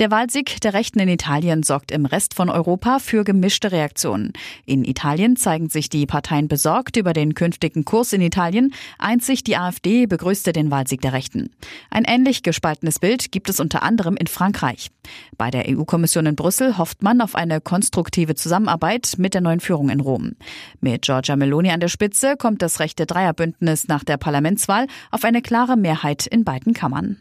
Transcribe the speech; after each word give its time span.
Der 0.00 0.10
Wahlsieg 0.10 0.60
der 0.60 0.74
Rechten 0.74 0.98
in 0.98 1.08
Italien 1.08 1.62
sorgt 1.62 1.92
im 1.92 2.04
Rest 2.04 2.34
von 2.34 2.50
Europa 2.50 2.98
für 2.98 3.22
gemischte 3.22 3.70
Reaktionen. 3.70 4.32
In 4.66 4.84
Italien 4.84 5.36
zeigen 5.36 5.68
sich 5.68 5.88
die 5.88 6.04
Parteien 6.04 6.48
besorgt 6.48 6.96
über 6.96 7.12
den 7.12 7.34
künftigen 7.34 7.84
Kurs 7.84 8.12
in 8.12 8.20
Italien. 8.20 8.74
Einzig 8.98 9.44
die 9.44 9.56
AfD 9.56 10.06
begrüßte 10.06 10.52
den 10.52 10.72
Wahlsieg 10.72 11.00
der 11.00 11.12
Rechten. 11.12 11.50
Ein 11.90 12.04
ähnlich 12.04 12.42
gespaltenes 12.42 12.98
Bild 12.98 13.30
gibt 13.30 13.48
es 13.48 13.60
unter 13.60 13.84
anderem 13.84 14.16
in 14.16 14.26
Frankreich. 14.26 14.90
Bei 15.38 15.52
der 15.52 15.68
EU-Kommission 15.68 16.26
in 16.26 16.34
Brüssel 16.34 16.76
hofft 16.76 17.04
man 17.04 17.20
auf 17.20 17.36
eine 17.36 17.60
konstruktive 17.60 18.34
Zusammenarbeit 18.34 19.12
mit 19.18 19.34
der 19.34 19.42
neuen 19.42 19.60
Führung 19.60 19.90
in 19.90 20.00
Rom. 20.00 20.32
Mit 20.80 21.02
Giorgia 21.02 21.36
Meloni 21.36 21.70
an 21.70 21.80
der 21.80 21.88
Spitze 21.88 22.36
kommt 22.36 22.62
das 22.62 22.80
rechte 22.80 23.06
Dreierbündnis 23.06 23.86
nach 23.86 24.02
der 24.02 24.16
Parlamentswahl 24.16 24.88
auf 25.12 25.22
eine 25.22 25.40
klare 25.40 25.76
Mehrheit 25.76 26.26
in 26.26 26.42
beiden 26.42 26.74
Kammern. 26.74 27.18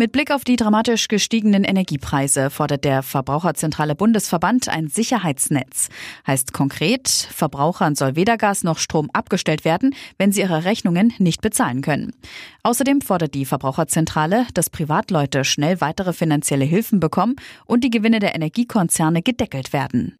Mit 0.00 0.12
Blick 0.12 0.30
auf 0.30 0.44
die 0.44 0.56
dramatisch 0.56 1.08
gestiegenen 1.08 1.62
Energiepreise 1.62 2.48
fordert 2.48 2.86
der 2.86 3.02
Verbraucherzentrale 3.02 3.94
Bundesverband 3.94 4.70
ein 4.70 4.88
Sicherheitsnetz. 4.88 5.90
Heißt 6.26 6.54
konkret, 6.54 7.06
Verbrauchern 7.06 7.94
soll 7.94 8.16
weder 8.16 8.38
Gas 8.38 8.64
noch 8.64 8.78
Strom 8.78 9.10
abgestellt 9.12 9.66
werden, 9.66 9.94
wenn 10.16 10.32
sie 10.32 10.40
ihre 10.40 10.64
Rechnungen 10.64 11.12
nicht 11.18 11.42
bezahlen 11.42 11.82
können. 11.82 12.14
Außerdem 12.62 13.02
fordert 13.02 13.34
die 13.34 13.44
Verbraucherzentrale, 13.44 14.46
dass 14.54 14.70
Privatleute 14.70 15.44
schnell 15.44 15.82
weitere 15.82 16.14
finanzielle 16.14 16.64
Hilfen 16.64 16.98
bekommen 16.98 17.36
und 17.66 17.84
die 17.84 17.90
Gewinne 17.90 18.20
der 18.20 18.34
Energiekonzerne 18.34 19.20
gedeckelt 19.20 19.74
werden. 19.74 20.16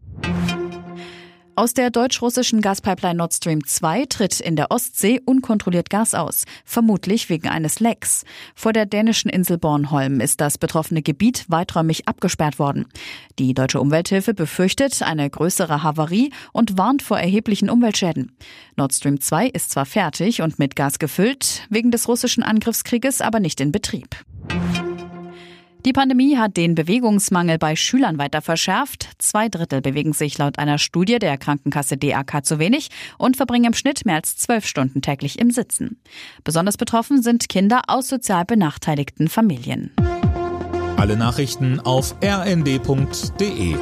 Aus 1.61 1.75
der 1.75 1.91
deutsch-russischen 1.91 2.63
Gaspipeline 2.63 3.17
Nord 3.17 3.35
Stream 3.35 3.67
2 3.67 4.07
tritt 4.07 4.41
in 4.41 4.57
der 4.57 4.71
Ostsee 4.71 5.21
unkontrolliert 5.23 5.91
Gas 5.91 6.15
aus, 6.15 6.45
vermutlich 6.65 7.29
wegen 7.29 7.49
eines 7.49 7.81
Lecks. 7.81 8.25
Vor 8.55 8.73
der 8.73 8.87
dänischen 8.87 9.29
Insel 9.29 9.59
Bornholm 9.59 10.21
ist 10.21 10.41
das 10.41 10.57
betroffene 10.57 11.03
Gebiet 11.03 11.45
weiträumig 11.49 12.09
abgesperrt 12.09 12.59
worden. 12.59 12.87
Die 13.39 13.53
deutsche 13.53 13.79
Umwelthilfe 13.79 14.33
befürchtet 14.33 15.03
eine 15.03 15.29
größere 15.29 15.83
Havarie 15.83 16.33
und 16.55 16.79
warnt 16.79 17.03
vor 17.03 17.21
erheblichen 17.21 17.69
Umweltschäden. 17.69 18.33
Nord 18.77 18.95
Stream 18.95 19.21
2 19.21 19.49
ist 19.49 19.71
zwar 19.71 19.85
fertig 19.85 20.41
und 20.41 20.59
mit 20.59 20.77
Gas 20.77 20.99
gefüllt, 20.99 21.67
wegen 21.69 21.91
des 21.91 22.09
russischen 22.09 22.43
Angriffskrieges 22.43 23.21
aber 23.21 23.39
nicht 23.39 23.61
in 23.61 23.71
Betrieb. 23.71 24.17
Die 25.87 25.95
Pandemie 25.95 26.37
hat 26.37 26.59
den 26.59 26.75
Bewegungsmangel 26.75 27.57
bei 27.57 27.75
Schülern 27.75 28.19
weiter 28.19 28.43
verschärft. 28.43 29.09
Zwei 29.19 29.49
Drittel 29.49 29.81
bewegen 29.81 30.13
sich 30.13 30.37
laut 30.37 30.59
einer 30.59 30.77
Studie 30.77 31.19
der 31.19 31.39
Krankenkasse 31.39 31.97
DAK 31.97 32.45
zu 32.45 32.59
wenig 32.59 32.91
und 33.17 33.39
verbringen 33.39 33.67
im 33.67 33.73
Schnitt 33.73 34.05
mehr 34.05 34.17
als 34.17 34.37
zwölf 34.37 34.67
Stunden 34.67 35.01
täglich 35.01 35.39
im 35.39 35.51
Sitzen. 35.51 35.99
Besonders 36.45 36.77
betroffen 36.77 37.23
sind 37.23 37.49
Kinder 37.49 37.83
aus 37.89 38.09
sozial 38.09 38.45
benachteiligten 38.45 39.29
Familien. 39.29 39.91
Alle 40.99 41.17
Nachrichten 41.17 41.81
auf 41.81 42.15
rnd.de 42.23 43.77